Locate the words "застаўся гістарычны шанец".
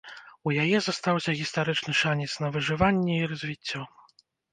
0.85-2.29